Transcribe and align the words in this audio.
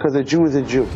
Because 0.00 0.14
a 0.14 0.24
Jew 0.24 0.46
is 0.46 0.54
a 0.54 0.62
Jew. 0.62 0.88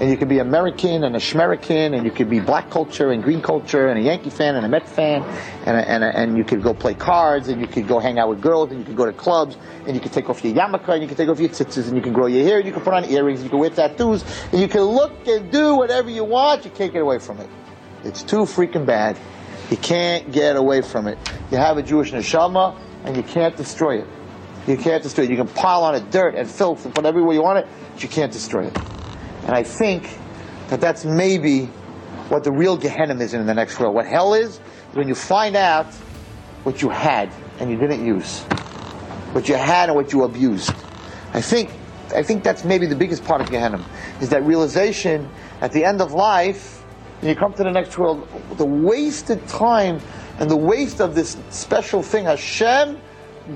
And 0.00 0.10
you 0.10 0.16
could 0.16 0.28
be 0.28 0.40
American 0.40 1.04
and 1.04 1.14
a 1.14 1.20
Schmerican, 1.20 1.96
and 1.96 2.04
you 2.04 2.10
could 2.10 2.28
be 2.28 2.40
black 2.40 2.70
culture 2.70 3.12
and 3.12 3.22
green 3.22 3.40
culture, 3.40 3.86
and 3.86 4.00
a 4.00 4.02
Yankee 4.02 4.30
fan 4.30 4.56
and 4.56 4.66
a 4.66 4.68
Met 4.68 4.88
fan, 4.88 5.22
and, 5.64 5.76
a, 5.76 5.88
and, 5.88 6.02
a, 6.02 6.08
and 6.08 6.36
you 6.36 6.42
could 6.42 6.60
go 6.60 6.74
play 6.74 6.92
cards, 6.92 7.46
and 7.46 7.60
you 7.60 7.68
could 7.68 7.86
go 7.86 8.00
hang 8.00 8.18
out 8.18 8.28
with 8.28 8.42
girls, 8.42 8.72
and 8.72 8.80
you 8.80 8.84
could 8.84 8.96
go 8.96 9.06
to 9.06 9.12
clubs, 9.12 9.56
and 9.86 9.94
you 9.94 10.00
could 10.00 10.12
take 10.12 10.28
off 10.28 10.42
your 10.42 10.52
yarmulke, 10.54 10.88
and 10.88 11.02
you 11.02 11.08
could 11.08 11.16
take 11.16 11.28
off 11.28 11.38
your 11.38 11.50
tzitzis, 11.50 11.86
and 11.86 11.96
you 11.96 12.02
can 12.02 12.12
grow 12.12 12.26
your 12.26 12.42
hair, 12.42 12.56
and 12.56 12.66
you 12.66 12.72
can 12.72 12.82
put 12.82 12.94
on 12.94 13.04
earrings, 13.04 13.44
you 13.44 13.48
can 13.48 13.60
wear 13.60 13.70
tattoos, 13.70 14.24
and 14.50 14.60
you 14.60 14.66
can 14.66 14.82
look 14.82 15.12
and 15.28 15.52
do 15.52 15.76
whatever 15.76 16.10
you 16.10 16.24
want. 16.24 16.64
You 16.64 16.72
can't 16.72 16.92
get 16.92 17.02
away 17.02 17.20
from 17.20 17.38
it. 17.38 17.48
It's 18.02 18.24
too 18.24 18.38
freaking 18.38 18.86
bad. 18.86 19.16
You 19.70 19.76
can't 19.76 20.32
get 20.32 20.56
away 20.56 20.82
from 20.82 21.06
it. 21.06 21.16
You 21.52 21.58
have 21.58 21.78
a 21.78 21.82
Jewish 21.82 22.10
neshama, 22.10 22.76
and 23.04 23.16
you 23.16 23.22
can't 23.22 23.56
destroy 23.56 24.00
it. 24.00 24.08
You 24.66 24.76
can't 24.76 25.02
destroy 25.02 25.24
it. 25.24 25.30
You 25.30 25.36
can 25.36 25.48
pile 25.48 25.84
on 25.84 25.94
it 25.94 26.10
dirt 26.10 26.34
and 26.34 26.48
filth 26.48 26.84
and 26.84 26.94
put 26.94 27.04
everywhere 27.04 27.34
you 27.34 27.42
want 27.42 27.58
it, 27.58 27.68
but 27.92 28.02
you 28.02 28.08
can't 28.08 28.32
destroy 28.32 28.66
it. 28.66 28.76
And 29.44 29.52
I 29.52 29.62
think 29.62 30.18
that 30.68 30.80
that's 30.80 31.04
maybe 31.04 31.66
what 32.28 32.42
the 32.42 32.50
real 32.50 32.76
Gehenna 32.76 33.14
is 33.22 33.34
in 33.34 33.46
the 33.46 33.54
next 33.54 33.78
world. 33.78 33.94
What 33.94 34.06
hell 34.06 34.34
is, 34.34 34.58
when 34.92 35.06
you 35.06 35.14
find 35.14 35.54
out 35.54 35.86
what 36.64 36.82
you 36.82 36.88
had 36.88 37.30
and 37.60 37.70
you 37.70 37.76
didn't 37.76 38.04
use. 38.04 38.40
What 39.32 39.48
you 39.48 39.54
had 39.54 39.88
and 39.88 39.96
what 39.96 40.12
you 40.12 40.24
abused. 40.24 40.74
I 41.32 41.40
think, 41.40 41.70
I 42.14 42.22
think 42.22 42.42
that's 42.42 42.64
maybe 42.64 42.86
the 42.86 42.96
biggest 42.96 43.24
part 43.24 43.40
of 43.40 43.50
Gehenna, 43.50 43.84
is 44.20 44.28
that 44.30 44.42
realization 44.42 45.28
at 45.60 45.70
the 45.70 45.84
end 45.84 46.00
of 46.00 46.12
life, 46.12 46.82
when 47.20 47.28
you 47.28 47.36
come 47.36 47.52
to 47.52 47.62
the 47.62 47.70
next 47.70 47.96
world, 47.98 48.28
the 48.56 48.66
wasted 48.66 49.46
time 49.46 50.00
and 50.40 50.50
the 50.50 50.56
waste 50.56 51.00
of 51.00 51.14
this 51.14 51.36
special 51.50 52.02
thing 52.02 52.24
Hashem 52.24 52.98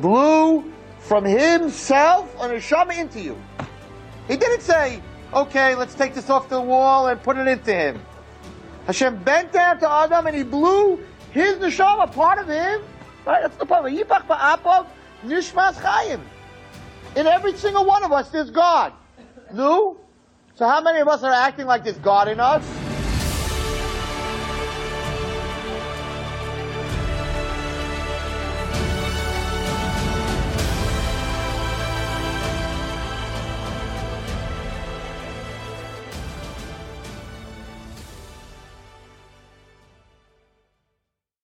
blew 0.00 0.72
from 1.00 1.24
Himself 1.24 2.34
on 2.38 2.50
Neshama 2.50 2.96
into 2.96 3.20
you. 3.20 3.40
He 4.28 4.36
didn't 4.36 4.60
say, 4.60 5.02
okay, 5.34 5.74
let's 5.74 5.94
take 5.94 6.14
this 6.14 6.30
off 6.30 6.48
the 6.48 6.60
wall 6.60 7.08
and 7.08 7.20
put 7.20 7.36
it 7.36 7.48
into 7.48 7.72
him. 7.72 8.00
Hashem 8.86 9.22
bent 9.24 9.52
down 9.52 9.80
to 9.80 9.90
Adam 9.90 10.26
and 10.26 10.36
he 10.36 10.42
blew 10.42 11.00
his 11.32 11.56
neshama, 11.56 12.12
part 12.12 12.38
of 12.38 12.46
him. 12.46 12.82
Right? 13.26 13.42
That's 13.42 13.56
the 13.56 13.66
point. 13.66 13.86
Yipach 13.96 14.26
ba'apov 14.26 14.86
nishmas 15.24 15.74
chayim. 15.74 16.20
In 17.16 17.26
every 17.26 17.56
single 17.56 17.84
one 17.84 18.04
of 18.04 18.12
us, 18.12 18.30
there's 18.30 18.50
God. 18.50 18.92
No? 19.52 19.98
So 20.54 20.68
how 20.68 20.80
many 20.80 21.00
of 21.00 21.08
us 21.08 21.22
are 21.22 21.32
acting 21.32 21.66
like 21.66 21.84
there's 21.84 21.98
God 21.98 22.28
in 22.28 22.38
us? 22.38 22.64